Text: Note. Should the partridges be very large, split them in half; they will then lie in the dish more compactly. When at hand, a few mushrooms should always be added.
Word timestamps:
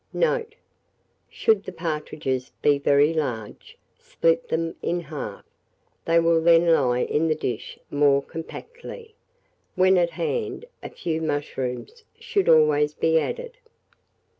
Note. 0.13 0.55
Should 1.29 1.63
the 1.65 1.71
partridges 1.71 2.51
be 2.63 2.79
very 2.79 3.13
large, 3.13 3.77
split 3.99 4.47
them 4.49 4.73
in 4.81 4.99
half; 5.01 5.45
they 6.05 6.19
will 6.19 6.41
then 6.41 6.71
lie 6.73 7.01
in 7.03 7.27
the 7.27 7.35
dish 7.35 7.77
more 7.91 8.23
compactly. 8.23 9.13
When 9.75 9.99
at 9.99 10.09
hand, 10.09 10.65
a 10.81 10.89
few 10.89 11.21
mushrooms 11.21 12.03
should 12.19 12.49
always 12.49 12.95
be 12.95 13.19
added. 13.19 13.57